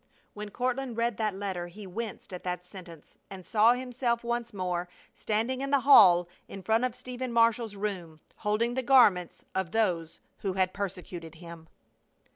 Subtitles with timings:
[0.33, 4.89] (When Courtland read that letter he winced at that sentence and saw himself once more
[5.13, 10.19] standing in the hall in front of Stephen Marshall's room, holding the garments of those
[10.39, 11.69] who persecuted him.)